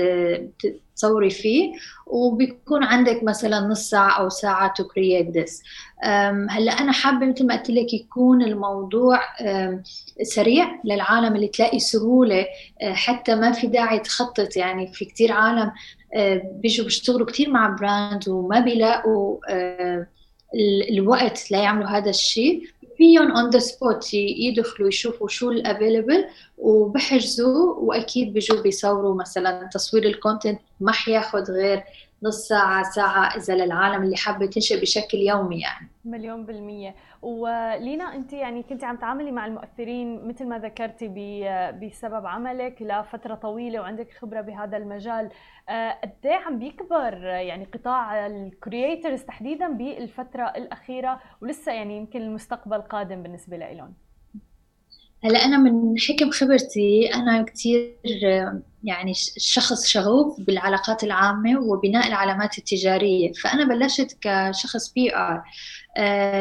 تصوري 0.95 1.29
فيه. 1.29 1.71
وبيكون 2.07 2.83
عندك 2.83 3.23
مثلا 3.23 3.59
نص 3.59 3.89
ساعة 3.89 4.19
أو 4.19 4.29
ساعة 4.29 4.73
to 4.81 4.83
create 4.83 5.33
this. 5.33 5.63
هلأ 6.49 6.71
أنا 6.71 6.91
حابة 6.91 7.25
مثل 7.25 7.45
ما 7.45 7.55
قلت 7.55 7.69
لك 7.69 7.93
يكون 7.93 8.41
الموضوع 8.41 9.19
سريع 10.23 10.81
للعالم 10.85 11.35
اللي 11.35 11.47
تلاقي 11.47 11.79
سهولة 11.79 12.45
أه، 12.81 12.93
حتى 12.93 13.35
ما 13.35 13.51
في 13.51 13.67
داعي 13.71 13.99
تخطط 13.99 14.57
يعني 14.57 14.87
في 14.93 15.05
كتير 15.05 15.31
عالم 15.31 15.71
أه، 16.15 16.41
بيجوا 16.53 16.85
بيشتغلوا 16.85 17.25
كتير 17.25 17.49
مع 17.49 17.67
brand 17.67 18.29
وما 18.29 18.59
بيلاقوا 18.59 19.37
أه، 19.49 20.07
الوقت 20.89 21.51
ليعملوا 21.51 21.87
هذا 21.87 22.09
الشيء. 22.09 22.63
فيهم 22.97 23.31
on 23.31 23.49
the 23.49 23.59
spot 23.59 24.13
يدخلوا 24.13 24.87
يشوفوا 24.87 25.27
شو 25.27 25.51
ال 25.51 25.59
available 25.59 26.25
وبحجزوا 26.57 27.75
وأكيد 27.75 28.33
بيجوا 28.33 28.61
بيصوروا 28.61 29.15
مثلا 29.15 29.69
تصوير 29.73 30.05
ال 30.05 30.12
content 30.12 30.59
ما 30.79 30.91
حياخذ 30.91 31.51
غير 31.51 31.83
نص 32.23 32.47
ساعة 32.47 32.83
ساعة 32.83 33.37
إذا 33.37 33.55
للعالم 33.55 34.03
اللي 34.03 34.15
حابة 34.15 34.45
تنشئ 34.45 34.81
بشكل 34.81 35.17
يومي 35.17 35.59
يعني. 35.61 35.87
مليون 36.05 36.45
بالمية. 36.45 36.95
ولينا 37.21 38.15
أنت 38.15 38.33
يعني 38.33 38.63
كنت 38.63 38.83
عم 38.83 38.97
تعاملي 38.97 39.31
مع 39.31 39.45
المؤثرين 39.45 40.27
مثل 40.27 40.47
ما 40.47 40.59
ذكرتي 40.59 41.07
بسبب 41.81 42.25
عملك 42.25 42.81
لفترة 42.81 43.35
طويلة 43.35 43.79
وعندك 43.79 44.11
خبرة 44.21 44.41
بهذا 44.41 44.77
المجال. 44.77 45.29
آه، 45.69 45.91
قد 46.03 46.25
إيه 46.25 46.35
عم 46.35 46.59
بيكبر 46.59 47.13
يعني 47.23 47.65
قطاع 47.65 48.27
ال 48.27 48.38
creators 48.38 49.21
تحديدا 49.21 49.67
بالفترة 49.67 50.43
الأخيرة؟ 50.43 51.19
ولسه 51.41 51.71
يعني 51.71 51.97
يمكن 51.97 52.21
المستقبل 52.21 52.81
قادم 52.81 53.23
بالنسبة 53.23 53.57
لهم 53.57 53.93
هلأ 55.23 55.45
أنا 55.45 55.57
من 55.57 55.95
حكم 55.99 56.31
خبرتي 56.31 57.13
أنا 57.13 57.41
كثير 57.41 57.95
يعني 58.83 59.13
شخص 59.37 59.87
شغوف 59.87 60.41
بالعلاقات 60.41 61.03
العامة 61.03 61.59
وبناء 61.59 62.07
العلامات 62.07 62.57
التجارية. 62.57 63.31
فأنا 63.33 63.65
بلشت 63.65 64.17
كشخص 64.21 64.93
PR 64.93 65.43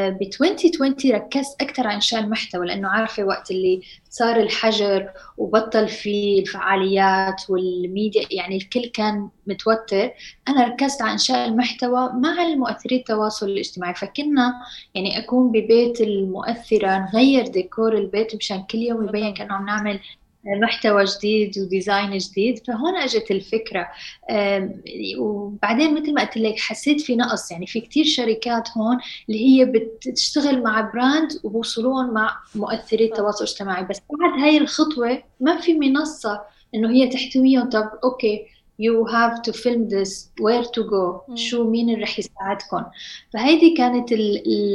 ب 0.09 0.21
2020 0.21 0.95
ركزت 1.05 1.61
أكثر 1.61 1.87
على 1.87 1.95
إنشاء 1.95 2.19
المحتوى 2.19 2.67
لأنه 2.67 2.87
عارفة 2.87 3.23
وقت 3.23 3.51
اللي 3.51 3.81
صار 4.09 4.39
الحجر 4.39 5.09
وبطل 5.37 5.87
في 5.87 6.39
الفعاليات 6.39 7.41
والميديا 7.49 8.27
يعني 8.31 8.57
الكل 8.57 8.85
كان 8.85 9.29
متوتر. 9.47 10.11
أنا 10.47 10.63
ركزت 10.67 11.01
على 11.01 11.11
إنشاء 11.11 11.47
المحتوى 11.47 12.09
مع 12.13 12.41
المؤثرين 12.41 12.99
التواصل 12.99 13.49
الاجتماعي. 13.49 13.93
فكنا 13.93 14.53
يعني 14.95 15.19
أكون 15.19 15.51
ببيت 15.51 16.01
المؤثرة 16.01 16.97
نغير 16.97 17.47
ديكور 17.47 17.97
البيت 17.97 18.35
مشان 18.35 18.63
كل 18.63 18.77
يوم 18.77 19.07
يبين 19.09 19.33
كأنه 19.33 19.53
عم 19.53 19.65
نعمل 19.65 19.99
محتوى 20.45 21.03
جديد 21.05 21.59
وديزاين 21.59 22.17
جديد 22.17 22.59
فهون 22.67 22.97
اجت 22.97 23.31
الفكرة. 23.31 23.87
وبعدين 25.17 25.93
مثل 26.01 26.13
ما 26.13 26.21
قلت 26.23 26.37
لك 26.37 26.59
حسيت 26.59 27.01
في 27.01 27.15
نقص. 27.15 27.51
يعني 27.51 27.67
في 27.67 27.81
كثير 27.81 28.05
شركات 28.05 28.69
هون 28.77 28.97
اللي 29.29 29.45
هي 29.45 29.65
بتشتغل 29.65 30.63
مع 30.63 30.81
brand 30.81 31.31
وبوصلون 31.43 32.13
مع 32.13 32.37
مؤثري 32.55 33.05
التواصل 33.05 33.43
الاجتماعي. 33.43 33.83
بس 33.83 34.01
بعد 34.19 34.39
هاي 34.39 34.57
الخطوة 34.57 35.23
ما 35.39 35.57
في 35.61 35.73
منصة 35.73 36.41
إنه 36.75 36.89
هي 36.91 37.07
تحتويهم 37.07 37.69
طب 37.69 37.89
أوكي 38.03 38.45
you 38.81 39.11
have 39.11 39.41
to 39.41 39.53
film 39.53 39.89
this 39.89 40.11
where 40.41 40.65
to 40.65 40.81
go 40.83 41.35
شو 41.35 41.69
مين 41.69 41.89
اللي 41.89 42.03
رح 42.03 42.19
يساعدكم. 42.19 42.83
فهيدي 43.33 43.73
كانت 43.77 44.09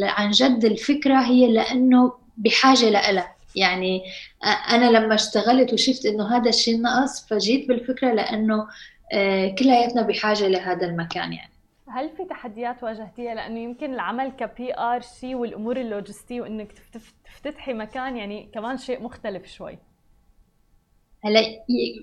عن 0.02 0.30
جد 0.30 0.64
الفكرة 0.64 1.20
هي 1.20 1.52
لأنه 1.52 2.12
بحاجة 2.36 2.90
لها 2.90 3.34
يعني 3.56 4.02
أنا 4.70 4.90
لما 4.90 5.14
اشتغلت 5.14 5.72
وشفت 5.72 6.06
إنه 6.06 6.36
هذا 6.36 6.48
الشيء 6.48 6.82
نقص 6.82 7.26
فجيت 7.28 7.68
بالفكرة 7.68 8.12
لأنه 8.12 8.66
آه، 9.12 9.48
كلياتنا 9.48 10.02
بحاجة 10.02 10.48
لهذا 10.48 10.86
المكان 10.86 11.32
يعني. 11.32 11.52
هل 11.88 12.10
في 12.16 12.24
تحديات 12.24 12.82
واجهتيها؟ 12.82 13.34
لأنه 13.34 13.60
يمكن 13.60 13.94
العمل 13.94 14.32
ك 14.32 14.78
PRC 14.78 15.34
والأمور 15.34 15.76
اللوجستية 15.76 16.40
وإنك 16.40 16.72
تفتتحي 17.26 17.72
مكان 17.72 18.16
يعني 18.16 18.50
كمان 18.54 18.76
شيء 18.76 19.02
مختلف 19.02 19.46
شوي. 19.46 19.78
هلا 21.24 21.40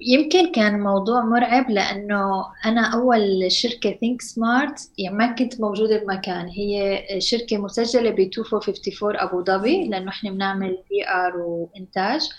يمكن 0.07 0.51
كان 0.51 0.79
موضوع 0.79 1.25
مرعب 1.25 1.69
لأنه 1.69 2.45
أنا 2.65 2.93
أول 2.93 3.51
شركة 3.51 3.91
ثينك 3.91 4.21
سمارت 4.21 4.91
يعني 4.97 5.15
ما 5.15 5.35
كنت 5.35 5.61
موجودة 5.61 5.97
بمكان. 5.97 6.47
هي 6.47 7.03
شركة 7.19 7.57
مسجلة 7.57 8.09
ب 8.09 8.19
2454 8.19 9.15
أبو 9.17 9.43
ظبي 9.43 9.87
لأنه 9.87 10.09
إحنا 10.09 10.31
بنعمل 10.31 10.77
PR 10.89 11.37
وإنتاج 11.37 12.29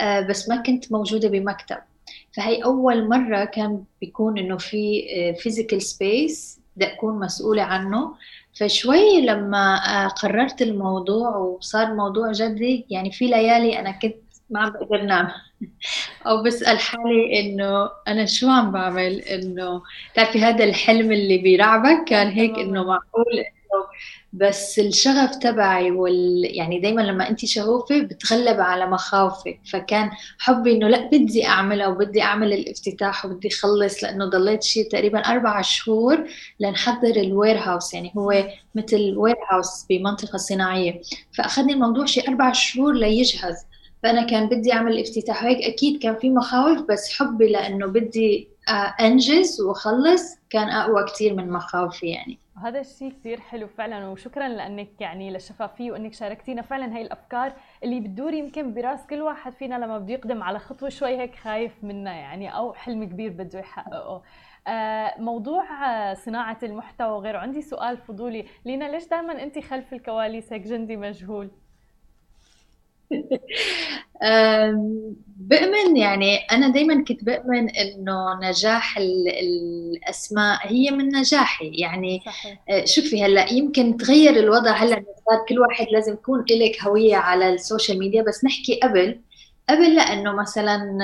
آه، 0.00 0.20
بس 0.20 0.48
ما 0.48 0.56
كنت 0.56 0.92
موجودة 0.92 1.28
بمكتب. 1.28 1.78
فهي 2.36 2.64
أول 2.64 3.08
مرة 3.08 3.44
كان 3.44 3.84
بيكون 4.00 4.38
إنه 4.38 4.56
في 4.56 5.02
physical 5.40 5.82
space 5.82 6.60
بدي 6.76 6.86
أكون 6.86 7.20
مسؤولة 7.20 7.62
عنه. 7.62 8.14
فشوي 8.60 9.20
لما 9.20 9.76
آه، 9.76 10.08
قررت 10.08 10.62
الموضوع 10.62 11.36
وصار 11.36 11.94
موضوع 11.94 12.32
جدي 12.32 12.86
يعني 12.90 13.12
في 13.12 13.26
ليالي 13.26 13.78
أنا 13.78 13.90
كنت 13.90 14.25
ما 14.50 14.60
عم 14.60 14.70
بقدر 14.70 15.02
نام 15.02 15.28
أو 16.26 16.42
بسال 16.42 16.78
حالي 16.78 17.40
إنه 17.40 17.90
أنا 18.08 18.26
شو 18.26 18.50
عم 18.50 18.72
بعمل؟ 18.72 19.20
إنه 19.20 19.82
بتعرفي 20.12 20.38
هذا 20.38 20.64
الحلم 20.64 21.12
اللي 21.12 21.38
بيرعبك 21.38 22.04
كان 22.08 22.28
هيك 22.28 22.50
إنه 22.58 22.84
معقول 22.84 23.32
إنه 23.38 23.86
بس 24.32 24.78
الشغف 24.78 25.36
تبعي 25.36 25.90
وال 25.90 26.42
يعني 26.56 26.80
دائما 26.80 27.00
لما 27.02 27.28
انت 27.28 27.44
شغوفة 27.44 28.00
بتغلب 28.02 28.60
على 28.60 28.86
مخاوفك. 28.86 29.60
فكان 29.72 30.10
حبي 30.38 30.72
إنه 30.72 30.88
لأ 30.88 31.06
بدي 31.12 31.46
أعملها 31.46 31.86
وبدي 31.86 32.22
أعمل 32.22 32.52
الافتتاح 32.52 33.24
وبدي 33.26 33.48
اخلص 33.48 34.04
لأنه 34.04 34.24
ضليت 34.24 34.62
شيء 34.62 34.88
تقريبا 34.90 35.18
أربع 35.18 35.60
شهور 35.62 36.24
لنحضر 36.60 37.16
ال 37.16 37.58
warehouse 37.58 37.94
يعني 37.94 38.12
هو 38.16 38.48
مثل 38.74 39.14
warehouse 39.16 39.86
بمنطقة 39.90 40.36
صناعية. 40.38 41.02
فأخذني 41.38 41.72
الموضوع 41.72 42.04
شيء 42.06 42.28
أربع 42.28 42.52
شهور 42.52 42.94
ليجهز. 42.94 43.56
فأنا 44.02 44.26
كان 44.26 44.48
بدي 44.48 44.72
أعمل 44.72 45.00
افتتاح 45.00 45.44
هيك 45.44 45.58
أكيد 45.64 46.02
كان 46.02 46.14
في 46.16 46.30
مخاوف 46.30 46.82
بس 46.82 47.18
حبي 47.18 47.48
لأنه 47.48 47.86
بدي 47.86 48.48
آه، 48.68 48.94
أنجز 49.00 49.60
وأخلص. 49.60 50.36
كان 50.50 50.68
أقوى 50.68 51.04
كثير 51.04 51.34
من 51.34 51.50
مخاوفي 51.50 52.06
يعني. 52.06 52.38
هذا 52.64 52.80
الشيء 52.80 53.12
كثير 53.12 53.40
حلو 53.40 53.66
فعلا 53.68 54.08
وشكرا 54.08 54.48
لأنك 54.48 54.88
يعني 55.00 55.30
للشفافيه 55.30 55.92
وإنك 55.92 56.12
شاركتينا 56.14 56.62
فعلا 56.62 56.96
هاي 56.96 57.02
الأفكار 57.02 57.52
اللي 57.84 58.00
بتدور 58.00 58.34
يمكن 58.34 58.74
براس 58.74 59.06
كل 59.06 59.22
واحد 59.22 59.52
فينا 59.52 59.74
لما 59.74 59.98
بده 59.98 60.14
يقدم 60.14 60.42
على 60.42 60.58
خطوة 60.58 60.88
شوي 60.88 61.18
هيك 61.18 61.34
خايف 61.34 61.72
منها 61.84 62.12
يعني 62.12 62.56
أو 62.56 62.72
حلم 62.72 63.04
كبير 63.04 63.30
بده 63.30 63.58
يحققه. 63.58 64.22
آه، 64.66 65.14
موضوع 65.20 65.64
صناعة 66.14 66.58
المحتوى 66.62 67.08
وغيره. 67.08 67.38
عندي 67.38 67.62
سؤال 67.62 67.98
فضولي. 67.98 68.44
لينا 68.64 68.84
ليش 68.84 69.08
دائما 69.08 69.42
أنت 69.42 69.58
خلف 69.58 69.92
الكواليس؟ 69.92 70.52
هيك 70.52 70.62
جندي 70.62 70.96
مجهول. 70.96 71.50
بؤمن 75.36 75.96
يعني 75.96 76.36
أنا 76.36 76.68
دايما 76.68 77.04
كنت 77.04 77.24
بؤمن 77.24 77.70
إنه 77.70 78.40
نجاح 78.42 78.98
الأسماء 78.98 80.58
هي 80.62 80.90
من 80.90 81.16
نجاحي 81.16 81.70
يعني 81.74 82.22
صحيح. 82.26 82.62
آه، 82.70 82.84
شوفي 82.84 83.24
هلأ 83.24 83.52
يمكن 83.52 83.96
تغير 83.96 84.36
الوضع 84.36 84.72
هلأ 84.72 85.04
صار 85.30 85.44
كل 85.48 85.58
واحد 85.58 85.86
لازم 85.90 86.12
يكون 86.12 86.44
لك 86.50 86.82
هوية 86.82 87.16
على 87.16 87.48
ال 87.48 87.55
social 87.55 87.98
media 87.98 88.22
بس 88.22 88.44
نحكي 88.44 88.80
قبل 88.82 89.20
قبل 89.68 89.94
لأنه 89.94 90.32
مثلا 90.32 90.98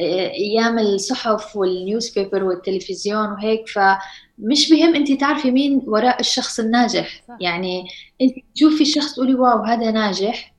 آه، 0.00 0.30
أيام 0.30 0.78
الصحف 0.78 1.56
وال 1.56 2.18
newspaper 2.18 2.44
والتلفزيون 2.44 3.32
وهيك 3.32 3.68
فمش 3.68 4.70
بهم 4.70 4.94
أنت 4.94 5.12
تعرفي 5.12 5.50
مين 5.50 5.82
وراء 5.86 6.20
الشخص 6.20 6.60
الناجح 6.60 7.22
صح. 7.28 7.36
يعني 7.40 7.84
أنت 8.22 8.34
تشوفي 8.54 8.84
شخص 8.84 9.14
تقولي 9.14 9.34
wow 9.34 9.62
هذا 9.62 9.90
ناجح 9.90 10.53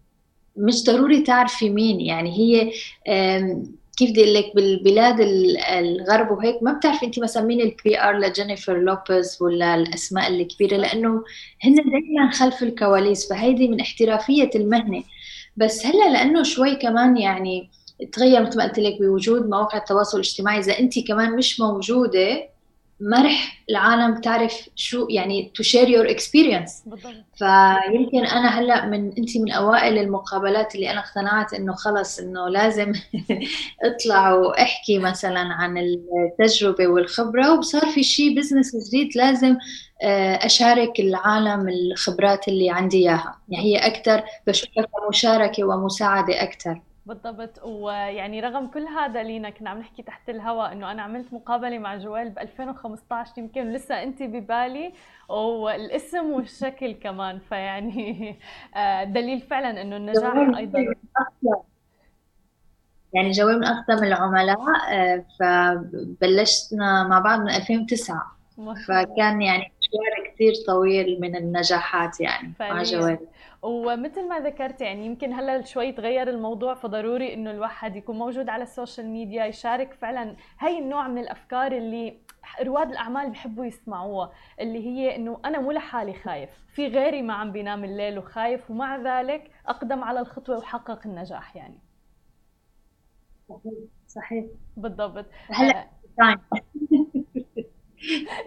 مش 0.57 0.83
ضروري 0.83 1.21
تعرفي 1.21 1.69
مين. 1.69 2.01
يعني 2.01 2.31
هي 2.39 2.71
كيف 3.97 4.09
بدي 4.11 4.33
لك 4.33 4.51
بالبلاد 4.55 5.19
الغرب 5.69 6.31
وهيك 6.31 6.63
ما 6.63 6.73
بتعرفي 6.73 7.05
انت 7.05 7.19
مثلا 7.19 7.43
مين 7.43 7.61
ال 7.61 7.99
PR 8.01 8.17
لجينيفر 8.19 8.77
لوبيز 8.77 9.37
ولا 9.41 9.75
الأسماء 9.75 10.27
الكبيرة 10.29 10.77
لأنه 10.77 11.23
هن 11.63 11.75
دائما 11.75 12.31
خلف 12.31 12.63
الكواليس 12.63 13.29
فهيدي 13.29 13.67
من 13.67 13.79
احترافية 13.79 14.49
المهنة. 14.55 15.03
بس 15.57 15.85
هلأ 15.85 16.09
لأنه 16.13 16.43
شوي 16.43 16.75
كمان 16.75 17.17
يعني 17.17 17.69
تغير 18.11 18.41
مثل 18.47 18.57
ما 18.57 18.63
قلت 18.63 18.79
لك 18.79 18.97
بوجود 19.01 19.49
مواقع 19.49 19.77
التواصل 19.77 20.17
الاجتماعي 20.17 20.59
إذا 20.59 20.79
انت 20.79 21.07
كمان 21.07 21.35
مش 21.35 21.59
موجودة 21.59 22.49
ما 22.99 23.21
رح 23.21 23.63
العالم 23.69 24.21
تعرف 24.21 24.69
شو 24.75 25.07
يعني 25.09 25.51
to 25.55 25.63
share 25.63 25.89
your 25.89 26.09
experience 26.09 26.83
فيمكن 27.35 28.25
أنا 28.25 28.59
هلأ 28.59 28.85
من 28.85 29.17
أنت 29.17 29.37
من 29.37 29.51
أوائل 29.51 29.97
المقابلات 29.97 30.75
اللي 30.75 30.91
أنا 30.91 30.99
اقتنعت 30.99 31.53
إنه 31.53 31.73
خلص 31.73 32.19
إنه 32.19 32.49
لازم 32.49 32.93
اطلع 33.85 34.33
وأحكي 34.33 34.99
مثلا 34.99 35.39
عن 35.39 35.77
التجربة 35.77 36.87
والخبرة 36.87 37.57
وصار 37.57 37.85
في 37.85 38.03
شيء 38.03 38.37
business 38.37 38.87
جديد 38.87 39.17
لازم 39.17 39.57
آه، 40.01 40.45
أشارك 40.45 40.99
العالم 40.99 41.69
الخبرات 41.69 42.47
اللي 42.47 42.69
عندي 42.69 42.97
إياها. 42.97 43.39
يعني 43.49 43.65
هي 43.65 43.77
أكثر 43.77 44.23
بشوفها 44.47 44.85
كمشاركة 44.85 45.63
ومساعدة 45.63 46.43
أكثر 46.43 46.81
بالضبط. 47.05 47.63
ويعني 47.63 48.39
رغم 48.39 48.67
كل 48.67 48.87
هذا 48.87 49.23
لينا 49.23 49.49
كنا 49.49 49.69
عم 49.69 49.79
نحكي 49.79 50.03
تحت 50.03 50.29
الهواء 50.29 50.71
إنه 50.71 50.91
أنا 50.91 51.01
عملت 51.01 51.33
مقابلة 51.33 51.79
مع 51.79 51.97
جوال 51.97 52.29
ب 52.29 52.39
2015 52.39 53.33
يمكن 53.37 53.71
لسه 53.73 54.03
انت 54.03 54.23
ببالي 54.23 54.93
والاسم 55.29 56.31
والشكل 56.31 56.91
كمان. 56.91 57.39
فيعني 57.39 58.35
آه، 58.75 59.03
دليل 59.03 59.41
فعلا 59.41 59.81
إنه 59.81 59.97
النجاح 59.97 60.57
أيضا. 60.57 60.79
يعني 63.13 63.31
جوال 63.31 63.59
من 63.59 63.65
اقدم 63.65 64.03
العملاء 64.03 64.57
آه، 64.91 65.25
فبلشنا 65.39 67.07
مع 67.07 67.19
بعض 67.19 67.39
من 67.39 67.49
2009 67.49 68.35
فكان 68.87 69.41
يعني 69.41 69.73
مشوار 69.79 70.24
كثير 70.35 70.53
طويل 70.67 71.21
من 71.21 71.35
النجاحات 71.35 72.21
يعني. 72.21 72.53
مع 72.59 72.83
جوال 72.83 73.19
ومثل 73.61 74.27
ما 74.27 74.39
ذكرت 74.39 74.81
يعني 74.81 75.05
يمكن 75.05 75.33
هلا 75.33 75.61
شوي 75.61 75.91
تغير 75.91 76.29
الموضوع 76.29 76.73
فضروري 76.73 77.33
إنه 77.33 77.51
الواحد 77.51 77.95
يكون 77.95 78.17
موجود 78.17 78.49
على 78.49 78.63
ال 78.63 78.70
social 78.70 79.07
media 79.07 79.45
يشارك 79.45 79.93
فعلا 79.93 80.35
هي 80.59 80.79
النوع 80.79 81.07
من 81.07 81.17
الأفكار 81.17 81.71
اللي 81.71 82.17
رواد 82.61 82.91
الأعمال 82.91 83.29
بحبوا 83.29 83.65
يسمعوها 83.65 84.31
اللي 84.59 84.85
هي 84.87 85.15
إنه 85.15 85.39
أنا 85.45 85.59
مو 85.59 85.71
لحالي 85.71 86.13
خايف 86.13 86.49
في 86.73 86.87
غيري 86.87 87.21
ما 87.21 87.33
عم 87.33 87.51
بينام 87.51 87.83
الليل 87.83 88.17
وخايف 88.17 88.71
ومع 88.71 88.97
ذلك 88.97 89.51
أقدم 89.67 90.03
على 90.03 90.19
الخطوة 90.19 90.57
وحقق 90.57 90.99
النجاح 91.05 91.55
يعني. 91.55 91.79
صحيح. 93.49 93.73
صحيح. 94.07 94.45
بالضبط. 94.77 95.25
هلا 95.49 95.87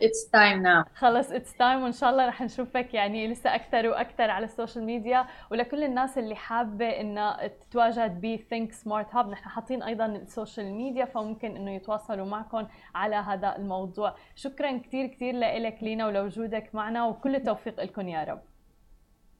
it's 0.02 0.30
time 0.30 0.62
now 0.62 0.84
خلص 0.94 1.32
it's 1.32 1.56
time 1.56 1.82
وإن 1.82 1.92
شاء 1.92 2.10
الله 2.10 2.26
رح 2.28 2.42
نشوفك 2.42 2.94
يعني 2.94 3.28
لسه 3.28 3.54
أكثر 3.54 3.88
وأكثر 3.88 4.30
على 4.30 4.44
ال 4.44 4.50
social 4.50 4.84
media. 4.84 5.26
ولكل 5.50 5.84
الناس 5.84 6.18
اللي 6.18 6.34
حابة 6.34 6.86
انها 6.86 7.46
تتواجد 7.46 8.20
ب 8.20 8.36
Think 8.50 8.72
Smart 8.72 9.14
Hub 9.14 9.28
نحن 9.28 9.48
حاطين 9.48 9.82
أيضا 9.82 10.06
ال 10.06 10.16
social 10.16 10.72
media 10.72 11.04
فممكن 11.04 11.56
إنه 11.56 11.70
يتواصلوا 11.70 12.26
معكم 12.26 12.66
على 12.94 13.16
هذا 13.16 13.56
الموضوع. 13.56 14.14
شكرا 14.34 14.78
كثير 14.78 15.06
كثير 15.06 15.34
لك 15.38 15.78
لينا 15.82 16.06
ولوجودك 16.06 16.74
معنا 16.74 17.06
وكل 17.06 17.36
التوفيق 17.36 17.80
لكم 17.80 18.08
يا 18.08 18.24
رب. 18.24 18.40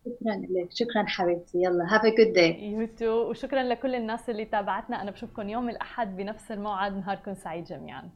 شكرا 0.04 0.36
لك. 0.36 0.68
شكرا 0.70 1.04
حبيبتي. 1.06 1.58
يلا 1.58 1.84
have 1.94 2.04
a 2.04 2.08
good 2.08 2.32
day 2.32 2.72
يو 2.72 2.86
تو 2.86 3.30
وشكرا 3.30 3.62
لكل 3.62 3.94
الناس 3.94 4.30
اللي 4.30 4.44
تابعتنا. 4.44 5.02
أنا 5.02 5.10
بشوفكم 5.10 5.48
يوم 5.48 5.68
الأحد 5.68 6.16
بنفس 6.16 6.52
الموعد. 6.52 6.96
نهاركم 6.96 7.34
سعيد 7.34 7.64
جميعا. 7.64 8.10